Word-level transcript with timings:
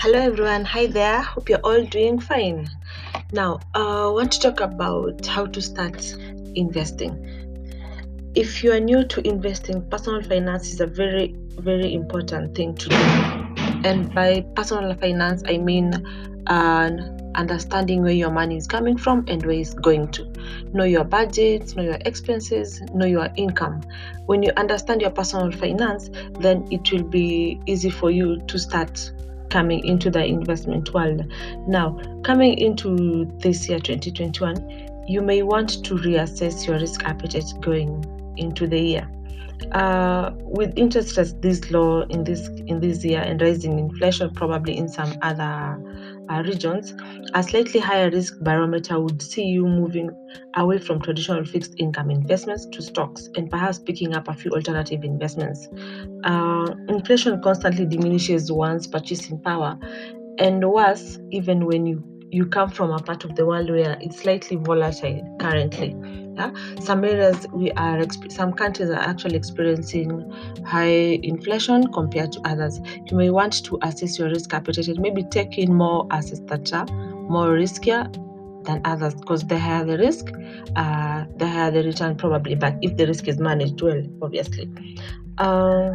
Hello 0.00 0.18
everyone, 0.18 0.64
hi 0.64 0.86
there. 0.86 1.20
Hope 1.20 1.50
you're 1.50 1.58
all 1.58 1.84
doing 1.84 2.18
fine. 2.18 2.66
Now, 3.32 3.60
uh, 3.74 4.08
I 4.08 4.10
want 4.10 4.32
to 4.32 4.40
talk 4.40 4.60
about 4.60 5.26
how 5.26 5.44
to 5.44 5.60
start 5.60 6.16
investing. 6.54 7.12
If 8.34 8.64
you 8.64 8.72
are 8.72 8.80
new 8.80 9.04
to 9.04 9.28
investing, 9.28 9.86
personal 9.90 10.22
finance 10.22 10.72
is 10.72 10.80
a 10.80 10.86
very, 10.86 11.34
very 11.58 11.92
important 11.92 12.56
thing 12.56 12.76
to 12.76 12.88
do. 12.88 12.96
And 13.84 14.10
by 14.14 14.40
personal 14.56 14.94
finance, 14.94 15.42
I 15.46 15.58
mean 15.58 15.92
uh, 16.46 16.90
understanding 17.34 18.00
where 18.00 18.12
your 18.12 18.30
money 18.30 18.56
is 18.56 18.66
coming 18.66 18.96
from 18.96 19.26
and 19.28 19.44
where 19.44 19.56
it's 19.56 19.74
going 19.74 20.12
to. 20.12 20.24
Know 20.72 20.84
your 20.84 21.04
budget, 21.04 21.76
know 21.76 21.82
your 21.82 21.98
expenses, 22.06 22.80
know 22.94 23.04
your 23.04 23.28
income. 23.36 23.82
When 24.24 24.42
you 24.42 24.52
understand 24.56 25.02
your 25.02 25.10
personal 25.10 25.52
finance, 25.52 26.08
then 26.38 26.66
it 26.70 26.90
will 26.90 27.04
be 27.04 27.60
easy 27.66 27.90
for 27.90 28.10
you 28.10 28.40
to 28.46 28.58
start 28.58 29.12
coming 29.50 29.84
into 29.84 30.10
the 30.10 30.24
investment 30.24 30.92
world. 30.94 31.24
Now, 31.66 31.98
coming 32.24 32.58
into 32.58 33.26
this 33.38 33.68
year 33.68 33.78
2021, 33.78 35.04
you 35.06 35.20
may 35.20 35.42
want 35.42 35.84
to 35.84 35.94
reassess 35.96 36.66
your 36.66 36.78
risk 36.78 37.02
appetite 37.04 37.52
going 37.60 38.04
into 38.36 38.66
the 38.66 38.78
year. 38.78 39.10
Uh, 39.72 40.30
with 40.36 40.72
interest 40.76 41.16
rates 41.18 41.34
this 41.40 41.70
low 41.70 42.00
in 42.02 42.24
this 42.24 42.48
in 42.66 42.80
this 42.80 43.04
year 43.04 43.20
and 43.20 43.42
rising 43.42 43.78
inflation 43.78 44.32
probably 44.32 44.74
in 44.74 44.88
some 44.88 45.12
other 45.20 45.78
regions, 46.38 46.94
a 47.34 47.42
slightly 47.42 47.80
higher 47.80 48.10
risk 48.10 48.34
barometer 48.40 49.00
would 49.00 49.20
see 49.20 49.44
you 49.44 49.66
moving 49.66 50.10
away 50.56 50.78
from 50.78 51.00
traditional 51.00 51.44
fixed 51.44 51.74
income 51.78 52.10
investments 52.10 52.66
to 52.72 52.82
stocks 52.82 53.28
and 53.36 53.50
perhaps 53.50 53.78
picking 53.78 54.14
up 54.14 54.28
a 54.28 54.34
few 54.34 54.50
alternative 54.52 55.04
investments. 55.04 55.68
Uh, 56.24 56.74
inflation 56.88 57.40
constantly 57.42 57.86
diminishes 57.86 58.50
one's 58.50 58.86
purchasing 58.86 59.40
power, 59.42 59.76
and 60.38 60.64
worse, 60.70 61.18
even 61.30 61.66
when 61.66 61.86
you 61.86 62.02
you 62.32 62.46
come 62.46 62.70
from 62.70 62.92
a 62.92 62.98
part 62.98 63.24
of 63.24 63.34
the 63.34 63.44
world 63.44 63.68
where 63.70 63.98
it's 64.00 64.20
slightly 64.20 64.56
volatile 64.56 65.20
currently. 65.40 65.96
Some 66.80 67.04
areas 67.04 67.46
we 67.52 67.70
are, 67.72 68.02
some 68.28 68.52
countries 68.52 68.90
are 68.90 69.04
actually 69.10 69.36
experiencing 69.36 70.10
high 70.66 71.18
inflation 71.22 71.92
compared 71.92 72.32
to 72.32 72.40
others. 72.44 72.80
You 73.06 73.16
may 73.16 73.30
want 73.30 73.64
to 73.64 73.78
assess 73.82 74.18
your 74.18 74.28
risk 74.28 74.52
appetite 74.54 74.98
maybe 74.98 75.22
take 75.24 75.58
in 75.58 75.74
more 75.74 76.06
assets 76.10 76.40
that 76.46 76.72
are 76.72 76.86
more 77.28 77.50
riskier 77.50 78.12
than 78.64 78.80
others 78.84 79.14
because 79.14 79.46
the 79.46 79.58
higher 79.58 79.84
the 79.84 79.98
risk, 79.98 80.26
uh, 80.76 81.24
the 81.36 81.46
higher 81.48 81.70
the 81.70 81.82
return 81.82 82.16
probably. 82.16 82.54
But 82.54 82.76
if 82.82 82.96
the 82.96 83.06
risk 83.06 83.28
is 83.28 83.38
managed 83.38 83.80
well, 83.80 84.02
obviously. 84.22 84.70
Uh, 85.38 85.92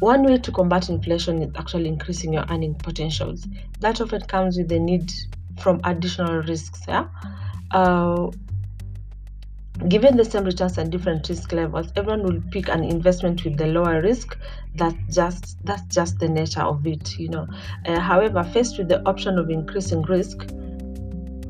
one 0.00 0.24
way 0.24 0.36
to 0.38 0.52
combat 0.52 0.88
inflation 0.88 1.42
is 1.42 1.50
actually 1.56 1.88
increasing 1.88 2.32
your 2.32 2.44
earning 2.50 2.74
potentials. 2.74 3.46
That 3.80 4.00
often 4.00 4.22
comes 4.22 4.58
with 4.58 4.68
the 4.68 4.78
need 4.78 5.10
from 5.58 5.80
additional 5.84 6.42
risks. 6.42 6.82
Yeah. 6.86 7.06
Uh, 7.70 8.28
given 9.88 10.16
the 10.16 10.24
same 10.24 10.44
returns 10.44 10.78
and 10.78 10.90
different 10.90 11.28
risk 11.28 11.52
levels, 11.52 11.92
everyone 11.96 12.22
will 12.22 12.42
pick 12.50 12.68
an 12.68 12.82
investment 12.84 13.44
with 13.44 13.56
the 13.56 13.66
lower 13.66 14.00
risk. 14.02 14.36
That 14.76 14.94
just 15.10 15.64
that's 15.64 15.94
just 15.94 16.18
the 16.18 16.28
nature 16.28 16.62
of 16.62 16.86
it, 16.86 17.18
you 17.18 17.28
know. 17.28 17.46
Uh, 17.86 18.00
however, 18.00 18.42
faced 18.44 18.78
with 18.78 18.88
the 18.88 19.06
option 19.08 19.38
of 19.38 19.50
increasing 19.50 20.02
risk, 20.02 20.50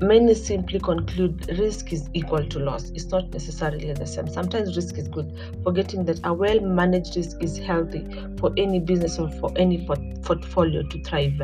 many 0.00 0.34
simply 0.34 0.78
conclude 0.78 1.48
risk 1.58 1.92
is 1.92 2.08
equal 2.14 2.46
to 2.46 2.58
loss. 2.58 2.90
It's 2.90 3.06
not 3.06 3.30
necessarily 3.30 3.92
the 3.92 4.06
same. 4.06 4.28
Sometimes 4.28 4.76
risk 4.76 4.98
is 4.98 5.08
good, 5.08 5.36
forgetting 5.64 6.04
that 6.04 6.20
a 6.24 6.32
well 6.32 6.60
managed 6.60 7.16
risk 7.16 7.42
is 7.42 7.58
healthy 7.58 8.06
for 8.38 8.52
any 8.56 8.78
business 8.78 9.18
or 9.18 9.30
for 9.32 9.52
any 9.56 9.86
portfolio 10.22 10.82
to 10.82 11.02
thrive. 11.02 11.40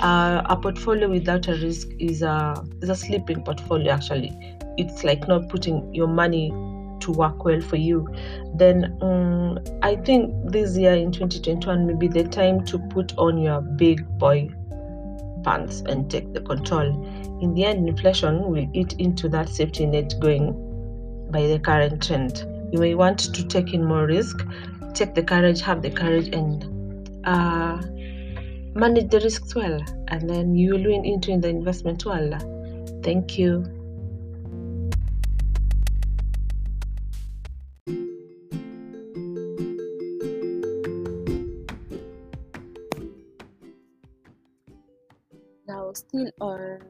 Uh, 0.00 0.42
a 0.46 0.56
portfolio 0.56 1.08
without 1.08 1.46
a 1.48 1.54
risk 1.56 1.88
is 1.98 2.22
a, 2.22 2.54
is 2.80 2.88
a 2.88 2.96
sleeping 2.96 3.42
portfolio, 3.42 3.92
actually. 3.92 4.32
It's 4.78 5.04
like 5.04 5.28
not 5.28 5.48
putting 5.48 5.94
your 5.94 6.08
money 6.08 6.50
to 7.00 7.12
work 7.12 7.44
well 7.44 7.60
for 7.60 7.76
you. 7.76 8.08
Then 8.54 8.96
um, 9.02 9.58
I 9.82 9.96
think 9.96 10.32
this 10.50 10.76
year 10.76 10.94
in 10.94 11.12
2021 11.12 11.86
may 11.86 11.94
be 11.94 12.08
the 12.08 12.24
time 12.24 12.64
to 12.66 12.78
put 12.78 13.16
on 13.18 13.38
your 13.38 13.60
big 13.60 14.06
boy 14.18 14.50
pants 15.44 15.82
and 15.86 16.10
take 16.10 16.32
the 16.32 16.40
control. 16.40 16.86
In 17.42 17.54
the 17.54 17.64
end, 17.64 17.88
inflation 17.88 18.42
will 18.50 18.68
eat 18.72 18.94
into 18.94 19.28
that 19.30 19.48
safety 19.48 19.86
net 19.86 20.14
going 20.20 20.52
by 21.30 21.46
the 21.46 21.58
current 21.58 22.02
trend. 22.02 22.44
You 22.72 22.78
may 22.78 22.94
want 22.94 23.18
to 23.18 23.46
take 23.48 23.72
in 23.74 23.84
more 23.84 24.06
risk, 24.06 24.46
take 24.94 25.14
the 25.14 25.22
courage, 25.22 25.60
have 25.62 25.82
the 25.82 25.90
courage, 25.90 26.28
and 26.28 26.64
uh, 27.24 27.82
manage 28.74 29.10
the 29.10 29.20
risks 29.20 29.54
well, 29.54 29.80
and 30.08 30.28
then 30.28 30.54
you 30.54 30.74
will 30.74 30.84
win 30.84 31.04
into 31.04 31.30
in 31.30 31.40
the 31.40 31.48
investment 31.48 32.04
world. 32.04 32.34
Thank 33.02 33.38
you. 33.38 33.64
Now, 45.66 45.92
still 45.94 46.30
on 46.40 46.80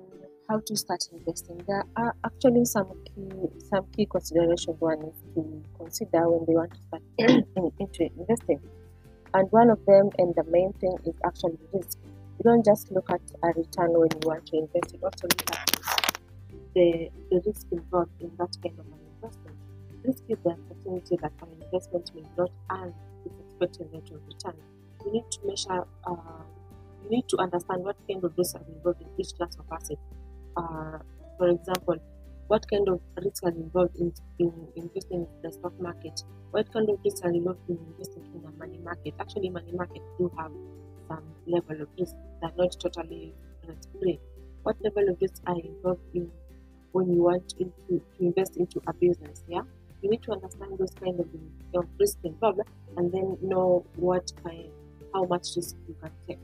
how 0.49 0.61
to 0.67 0.77
start 0.77 1.05
investing, 1.13 1.63
there 1.67 1.85
are 1.97 2.15
actually 2.25 2.65
some 2.65 2.93
key 3.05 3.31
some 3.71 3.87
key 3.97 4.07
considerations 4.07 4.81
one 4.81 5.01
needs 5.01 5.23
to 5.35 5.63
consider 5.79 6.29
when 6.29 6.45
they 6.47 6.55
want 6.55 6.73
to 6.73 6.81
start 6.89 7.03
in, 7.57 7.73
into 7.79 8.11
investing. 8.19 8.61
And 9.33 9.51
one 9.53 9.71
of 9.71 9.85
them, 9.87 10.11
and 10.19 10.35
the 10.35 10.45
main 10.45 10.73
thing, 10.75 10.97
is 11.05 11.15
actually 11.25 11.59
risk. 11.73 11.99
You 12.39 12.45
don't 12.45 12.65
just 12.65 12.91
look 12.91 13.11
at 13.11 13.21
a 13.43 13.49
return 13.49 13.93
when 13.93 14.09
you 14.11 14.29
want 14.29 14.47
to 14.47 14.59
invest. 14.59 14.93
You 14.93 15.01
also 15.03 15.29
look 15.29 15.51
at 15.53 15.71
the, 16.75 17.11
the 17.31 17.43
risk 17.47 17.67
involved 17.71 18.11
in 18.21 18.31
that 18.39 18.57
kind 18.63 18.79
of 18.79 18.87
an 18.87 18.99
investment. 19.15 19.57
Risk 20.03 20.23
is 20.29 20.39
the 20.43 20.51
opportunity 20.51 21.17
that 21.23 21.33
an 21.43 21.49
investment 21.63 22.11
may 22.15 22.25
not 22.37 22.51
earn 22.73 22.95
its 23.25 23.35
expected 23.47 23.89
rate 23.93 24.11
of 24.11 24.21
return. 24.27 24.57
You 25.05 25.13
need 25.13 25.31
to 25.31 25.47
measure. 25.47 25.85
Uh, 26.05 26.43
you 27.05 27.11
need 27.11 27.29
to 27.29 27.39
understand 27.39 27.85
what 27.85 27.97
kind 28.09 28.25
of 28.25 28.33
risks 28.37 28.55
are 28.55 28.63
involved 28.67 29.01
in 29.01 29.09
each 29.17 29.35
class 29.37 29.57
of 29.57 29.65
asset. 29.71 29.99
Uh, 30.57 30.99
for 31.39 31.49
example, 31.49 31.97
what 32.51 32.69
kind 32.69 32.89
of 32.89 33.01
risks 33.23 33.43
are 33.45 33.51
involved 33.51 33.95
in, 33.95 34.13
in 34.41 34.53
investing 34.75 35.21
in 35.21 35.27
the 35.41 35.53
stock 35.53 35.73
market? 35.81 36.25
What 36.51 36.73
kind 36.73 36.91
of 36.91 36.99
risks 37.05 37.21
are 37.23 37.31
involved 37.31 37.61
in 37.69 37.79
investing 37.93 38.25
in 38.35 38.43
the 38.43 38.51
money 38.59 38.79
market? 38.79 39.15
Actually, 39.21 39.51
money 39.51 39.71
market 39.71 40.03
do 40.19 40.33
have 40.37 40.51
some 41.07 41.23
level 41.47 41.81
of 41.83 41.89
risk. 41.97 42.17
They're 42.41 42.51
not 42.59 42.75
totally 42.81 43.35
free. 44.01 44.19
What 44.65 44.83
level 44.83 45.11
of 45.11 45.19
risks 45.21 45.41
are 45.47 45.61
involved 45.61 46.01
in 46.13 46.29
when 46.91 47.13
you 47.13 47.23
want 47.23 47.51
to, 47.51 47.73
to 47.89 48.03
invest 48.19 48.57
into 48.57 48.83
a 48.89 48.95
business? 48.95 49.45
Yeah, 49.47 49.63
you 50.03 50.11
need 50.11 50.23
to 50.25 50.33
understand 50.33 50.77
those 50.77 50.91
kind 51.01 51.21
of, 51.21 51.29
of 51.77 51.87
risk 52.01 52.19
involved, 52.25 52.63
and 52.97 53.13
then 53.13 53.39
know 53.43 53.87
what 53.95 54.33
kind, 54.43 54.71
how 55.15 55.25
much 55.27 55.47
risk 55.55 55.77
you 55.87 55.95
can 56.03 56.11
take. 56.27 56.41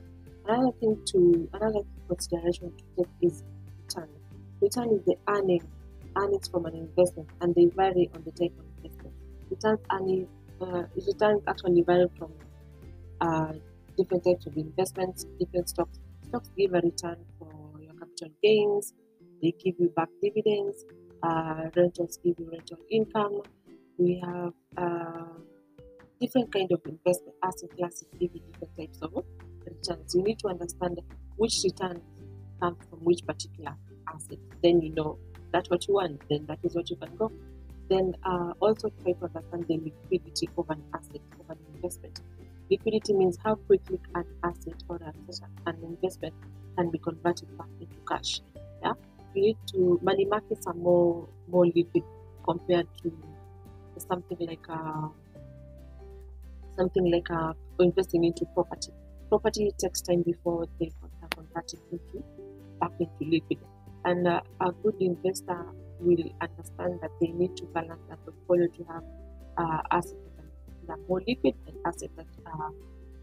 Another 0.46 0.70
thing 0.78 1.00
to 1.06 1.48
another 1.52 1.80
consideration 2.06 2.70
to 2.78 2.84
take 2.96 3.12
is 3.22 3.42
return. 3.82 4.08
Return 4.60 4.90
is 4.90 5.04
the 5.04 5.16
earning 5.28 5.62
earnings 6.16 6.48
from 6.48 6.66
an 6.66 6.74
investment, 6.74 7.28
and 7.40 7.54
they 7.54 7.66
vary 7.76 8.10
on 8.14 8.22
the 8.24 8.32
type 8.32 8.52
of 8.58 8.64
investment. 8.76 9.14
Returns 9.50 9.80
earning 9.92 10.28
uh, 10.60 10.82
returns 11.06 11.42
actually 11.46 11.82
vary 11.82 12.06
from 12.18 12.32
uh, 13.20 13.52
different 13.96 14.24
types 14.24 14.46
of 14.46 14.56
investments, 14.56 15.24
different 15.38 15.68
stocks. 15.68 15.98
Stocks 16.28 16.50
give 16.56 16.72
a 16.74 16.80
return 16.80 17.16
for 17.38 17.80
your 17.80 17.92
capital 17.94 18.30
gains. 18.42 18.92
They 19.42 19.52
give 19.62 19.74
you 19.78 19.92
back 19.94 20.08
dividends. 20.22 20.84
Uh, 21.22 21.70
rentals 21.74 22.18
give 22.24 22.34
you 22.38 22.50
rental 22.50 22.78
income. 22.90 23.42
We 23.98 24.22
have 24.24 24.52
uh, 24.76 25.38
different 26.20 26.52
kind 26.52 26.70
of 26.72 26.80
investment 26.84 27.36
asset 27.42 27.70
classes 27.76 28.08
give 28.18 28.30
you 28.34 28.40
different 28.40 28.76
types 28.76 28.98
of 29.02 29.24
returns. 29.64 30.14
You 30.14 30.22
need 30.22 30.38
to 30.40 30.48
understand 30.48 31.00
which 31.36 31.60
returns 31.64 32.00
come 32.60 32.76
from 32.88 32.98
which 33.00 33.24
particular 33.26 33.76
asset. 34.08 34.38
Then 34.62 34.80
you 34.82 34.94
know 34.94 35.18
that's 35.56 35.70
what 35.70 35.88
you 35.88 35.94
want. 35.94 36.20
Then 36.28 36.44
that 36.48 36.58
is 36.62 36.74
what 36.74 36.90
you 36.90 36.96
can 36.96 37.16
go. 37.16 37.32
Then 37.88 38.14
uh, 38.24 38.52
also 38.60 38.90
try 39.02 39.12
to 39.12 39.24
understand 39.24 39.66
the 39.68 39.78
liquidity 39.78 40.48
of 40.58 40.68
an 40.68 40.82
asset 40.92 41.22
of 41.40 41.48
an 41.48 41.58
investment. 41.74 42.20
Liquidity 42.70 43.14
means 43.14 43.38
how 43.42 43.54
quickly 43.54 43.98
an 44.14 44.26
asset 44.42 44.74
or 44.88 45.00
an, 45.66 45.76
investment 45.82 46.34
can 46.76 46.90
be 46.90 46.98
converted 46.98 47.56
back 47.56 47.68
into 47.80 47.96
cash. 48.06 48.42
Yeah, 48.82 48.92
you 49.34 49.42
need 49.42 49.56
to 49.72 49.98
money 50.02 50.26
markets 50.26 50.66
are 50.66 50.74
more 50.74 51.26
more 51.48 51.64
liquid 51.64 52.04
compared 52.44 52.88
to 53.02 53.12
something 53.98 54.38
like 54.46 54.66
a 54.68 55.08
something 56.76 57.10
like 57.10 57.30
a 57.30 57.56
investing 57.78 58.24
into 58.24 58.44
property 58.52 58.92
property 59.30 59.72
takes 59.78 60.02
time 60.02 60.22
before 60.22 60.66
they 60.78 60.92
are 61.22 61.28
converted 61.28 61.80
into 61.90 62.22
back 62.78 62.92
into 63.00 63.30
liquid. 63.30 63.58
And 64.06 64.26
uh, 64.26 64.40
a 64.60 64.72
good 64.72 64.94
investor 65.00 65.66
will 66.00 66.24
understand 66.40 67.00
that 67.02 67.10
they 67.20 67.28
need 67.28 67.56
to 67.56 67.64
balance 67.64 68.00
their 68.08 68.16
portfolio 68.18 68.68
to 68.68 68.84
have 68.84 69.02
uh, 69.58 69.82
assets 69.90 70.14
that 70.86 70.94
are 70.94 71.00
more 71.08 71.22
liquid 71.26 71.54
and 71.66 71.76
assets 71.84 72.12
that 72.16 72.26
are 72.46 72.70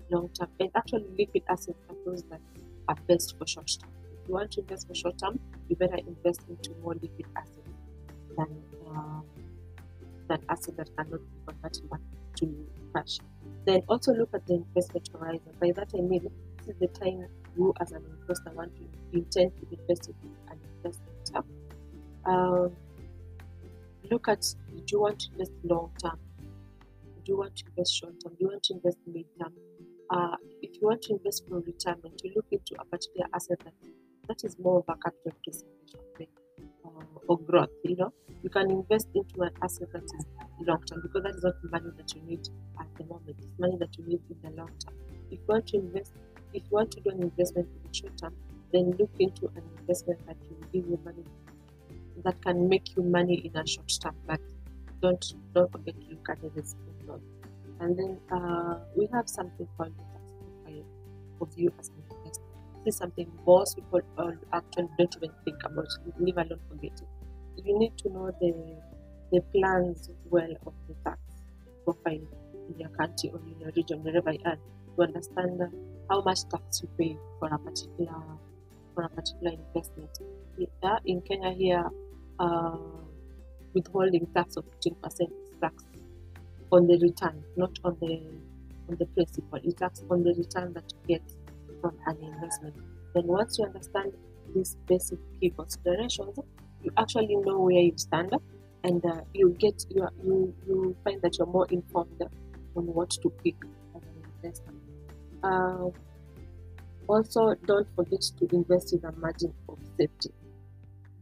long 0.10 0.30
term. 0.38 0.50
And 0.60 0.70
actually, 0.76 1.06
liquid 1.18 1.44
assets 1.48 1.80
are 1.90 1.96
those 2.06 2.24
that 2.24 2.42
are 2.90 2.98
best 3.08 3.38
for 3.38 3.48
short 3.48 3.72
term. 3.80 3.90
If 4.22 4.28
you 4.28 4.34
want 4.34 4.52
to 4.52 4.60
invest 4.62 4.88
for 4.88 4.96
short 4.96 5.18
term, 5.18 5.40
you 5.70 5.76
better 5.78 5.96
invest 5.96 6.42
into 6.50 6.72
more 6.84 6.96
liquid 6.96 7.28
assets 7.36 7.64
than 8.38 8.48
uh, 8.94 9.22
than 10.28 10.40
assets 10.50 10.78
that 10.78 10.90
cannot 10.98 11.20
be 11.20 11.38
converted 11.48 11.90
back 11.90 12.00
to 12.36 12.68
cash. 12.94 13.20
Then 13.66 13.84
also 13.88 14.14
look 14.14 14.30
at 14.34 14.46
the 14.48 14.56
investment 14.56 15.10
horizon. 15.14 15.54
By 15.62 15.72
that 15.72 15.92
I 15.98 16.02
mean 16.02 16.30
this 16.66 16.76
is 16.76 16.80
the 16.80 16.88
time 16.88 17.28
you 17.58 17.74
as 17.80 17.92
an 17.92 18.04
investor 18.22 18.52
want 18.54 18.72
to 18.76 18.84
intend 19.18 19.52
to 19.60 19.80
invest 19.80 20.10
in 20.10 20.16
an 20.52 20.60
investment. 20.78 21.48
Um, 22.26 22.72
look 24.10 24.28
at 24.28 24.42
do 24.76 24.84
you 24.88 25.02
want 25.02 25.20
to 25.20 25.32
invest 25.34 25.52
long 25.64 25.92
term? 26.02 26.20
Do 27.26 27.32
you 27.32 27.38
want 27.38 27.56
to 27.58 27.66
invest 27.68 27.96
short 27.96 28.14
term? 28.22 28.34
Do 28.34 28.46
you 28.46 28.48
want 28.48 28.64
to 28.64 28.74
invest 28.74 28.98
mid 29.08 29.26
term? 29.40 29.54
Uh, 30.10 30.36
if 30.62 30.76
you 30.82 30.88
want 30.88 31.02
to 31.04 31.14
invest 31.14 31.48
for 31.48 31.60
retirement, 31.60 32.22
you 32.24 32.32
look 32.36 32.46
into 32.52 32.76
a 32.80 32.86
particular 32.86 33.28
asset 33.34 33.60
that, 33.64 33.74
that 34.28 34.44
is 34.44 34.58
more 34.60 34.80
of 34.80 34.86
a 34.90 34.96
capital 34.98 35.32
preservation 35.44 36.00
thing 36.18 36.28
uh, 36.86 36.90
or 37.28 37.40
growth. 37.40 37.70
You 37.84 37.96
know, 37.96 38.14
you 38.44 38.50
can 38.50 38.70
invest 38.70 39.08
into 39.16 39.42
an 39.42 39.52
asset 39.62 39.92
that 39.94 40.04
is 40.04 40.26
long 40.66 40.84
term 40.84 41.02
because 41.02 41.24
that 41.24 41.36
is 41.36 41.44
not 41.44 41.56
money 41.72 41.92
that 41.98 42.14
you 42.14 42.22
need 42.24 42.48
at 42.80 42.88
the 42.98 43.06
moment. 43.06 43.36
It's 43.40 43.60
money 43.60 43.78
that 43.80 43.98
you 43.98 44.06
need 44.06 44.22
in 44.30 44.38
the 44.44 44.56
long 44.56 44.72
term. 44.84 44.96
If 45.32 45.40
you 45.40 45.46
want 45.48 45.68
to 45.68 45.78
invest, 45.78 46.14
if 46.54 46.64
you 46.64 46.72
want 46.72 46.92
to 46.92 47.02
do 47.02 47.10
an 47.10 47.22
investment 47.24 47.68
in 47.68 47.88
the 47.88 47.94
short 47.94 48.18
term, 48.18 48.34
then 48.72 48.96
look 49.00 49.12
into 49.20 49.48
an 49.56 49.64
investment 49.80 50.20
that 50.28 50.38
will 50.50 50.68
give 50.72 50.86
you 50.88 51.00
money 51.04 51.24
that 52.24 52.42
can 52.42 52.70
make 52.70 52.96
you 52.96 53.04
money 53.04 53.36
in 53.36 53.56
a 53.56 53.68
short 53.68 53.92
term. 54.02 54.16
But 54.28 54.40
don't 55.02 55.34
don't 55.54 55.72
forget 55.72 55.96
to 56.00 56.08
look 56.10 56.30
at 56.30 56.42
the 56.42 56.50
risk 56.50 56.78
involved. 57.00 57.24
And 57.80 57.98
then 57.98 58.20
uh, 58.32 58.80
we 58.96 59.08
have 59.14 59.28
something 59.28 59.68
called 59.78 59.94
the 59.98 60.04
tax 60.14 60.32
profile 60.40 60.86
of 61.42 61.50
you 61.58 61.72
as 61.80 61.90
an 61.90 62.04
investor. 62.10 62.44
This 62.86 62.96
is 62.96 62.98
something 62.98 63.32
most 63.46 63.76
people 63.76 64.02
actually 64.54 64.90
don't 64.98 65.16
even 65.18 65.32
think 65.44 65.64
about, 65.66 65.88
leave 66.20 66.38
alone 66.38 66.60
forget 66.70 66.92
it. 67.02 67.66
You 67.66 67.78
need 67.78 67.98
to 68.00 68.10
know 68.10 68.32
the 68.40 68.54
the 69.32 69.42
plans 69.54 70.10
well 70.30 70.54
of 70.66 70.74
the 70.88 70.96
tax 71.04 71.20
profile 71.84 72.22
in 72.70 72.80
your 72.80 72.90
country 72.90 73.32
or 73.34 73.40
in 73.40 73.60
your 73.60 73.72
region, 73.76 74.04
wherever 74.04 74.32
you 74.32 74.40
are, 74.46 74.58
to 74.96 75.02
understand 75.02 75.60
how 76.14 76.22
much 76.22 76.48
tax 76.48 76.84
you 76.84 76.90
pay 76.98 77.18
for 77.40 77.48
a 77.52 77.58
particular 77.58 78.22
for 78.94 79.04
a 79.04 79.10
particular 79.10 79.54
investment. 79.54 80.12
In 81.06 81.22
Kenya 81.22 81.52
here, 81.52 81.90
uh, 82.40 82.78
withholding 83.74 84.28
tax 84.36 84.56
of 84.56 84.66
15% 84.86 84.94
is 85.06 85.30
tax 85.60 85.84
on 86.72 86.86
the 86.86 87.00
return, 87.00 87.44
not 87.58 87.72
on 87.84 87.98
the 88.00 88.22
on 88.90 88.96
the 89.00 89.08
principal. 89.08 89.60
It's 89.64 89.74
tax 89.74 90.04
on 90.12 90.24
the 90.24 90.36
return 90.36 90.74
that 90.74 90.84
you 90.94 91.16
get 91.16 91.24
from 91.82 91.98
an 92.06 92.18
investment. 92.22 92.76
Then 93.16 93.26
once 93.26 93.58
you 93.58 93.66
understand 93.66 94.14
these 94.54 94.78
basic 94.86 95.18
key 95.40 95.50
considerations, 95.50 96.38
you 96.84 96.92
actually 96.96 97.36
know 97.38 97.60
where 97.62 97.82
you 97.82 97.94
stand, 97.96 98.36
and 98.84 99.04
uh, 99.04 99.22
you 99.34 99.50
get 99.58 99.84
you, 99.90 100.08
you 100.24 100.54
you 100.68 100.96
find 101.04 101.20
that 101.24 101.40
you're 101.40 101.54
more 101.58 101.68
informed 101.72 102.22
on 102.76 102.86
what 102.86 103.10
to 103.10 103.32
pick 103.44 103.56
as 103.96 104.04
an 104.04 104.26
investor. 104.36 104.83
Uh, 105.44 105.90
also, 107.08 107.54
don't 107.66 107.88
forget 107.96 108.22
to 108.22 108.48
invest 108.56 108.94
with 108.94 109.04
a 109.04 109.12
margin 109.20 109.54
of 109.68 109.78
safety. 109.98 110.32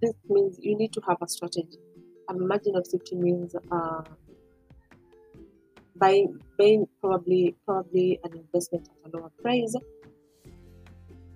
This 0.02 0.14
means 0.30 0.58
you 0.62 0.78
need 0.78 0.94
to 0.94 1.02
have 1.08 1.18
a 1.22 1.28
strategy. 1.28 1.80
A 2.30 2.34
margin 2.34 2.76
of 2.76 2.86
safety 2.86 3.16
means 3.16 3.56
uh, 3.72 4.04
buying, 5.96 6.40
probably 7.00 7.56
probably 7.66 8.20
an 8.24 8.38
investment 8.38 8.90
at 8.90 9.14
a 9.14 9.18
lower 9.18 9.32
price 9.42 9.76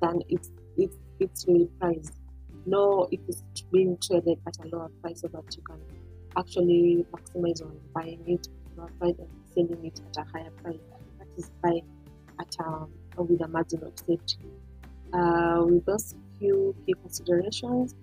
than 0.01 0.21
it's 0.29 0.51
it's 0.77 0.97
it's 1.19 1.45
really 1.47 1.69
priced. 1.79 2.13
No, 2.65 3.07
if 3.11 3.19
it 3.27 3.29
is 3.29 3.43
being 3.71 3.97
traded 4.01 4.39
at 4.47 4.57
a 4.63 4.67
lower 4.75 4.89
price 5.01 5.21
so 5.21 5.27
that 5.27 5.55
you 5.55 5.63
can 5.63 5.79
actually 6.37 7.05
maximize 7.13 7.63
on 7.63 7.79
buying 7.93 8.23
it 8.27 8.47
at 8.47 8.77
a 8.77 8.81
lower 8.81 8.91
price 8.99 9.15
and 9.19 9.29
selling 9.53 9.85
it 9.85 9.99
at 10.07 10.25
a 10.25 10.29
higher 10.31 10.51
price. 10.63 10.79
That 11.19 11.27
is 11.37 11.51
buying 11.61 11.85
at 12.39 12.55
a, 12.59 13.21
with 13.21 13.41
a 13.41 13.47
margin 13.47 13.83
of 13.83 13.93
safety. 13.97 14.37
Uh, 15.13 15.63
with 15.65 15.85
those 15.85 16.15
few 16.39 16.75
key 16.85 16.93
considerations, 17.01 17.95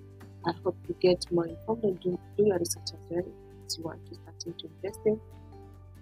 I 0.47 0.53
hope 0.65 0.77
you 0.89 0.97
get 1.01 1.31
more 1.31 1.47
informed 1.47 1.85
and 1.85 2.01
do, 2.01 2.19
do 2.37 2.47
your 2.47 2.59
research 2.59 2.91
as 2.93 3.01
well 3.09 3.25
as 3.67 3.79
you 3.79 3.85
want 3.85 4.05
to 4.07 4.15
start 4.15 4.45
into 4.47 4.69
investing. 4.77 5.21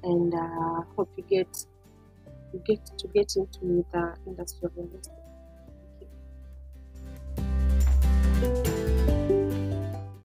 And 0.03 0.35
uh, 0.35 0.83
hope 0.97 1.11
you 1.17 1.25
get 1.29 1.67
you 2.53 2.61
get 2.67 2.85
to 2.99 3.09
get 3.09 3.37
into 3.37 3.85
the 3.93 4.17
industry 4.27 4.67
of 4.67 4.77
investing. 4.77 5.20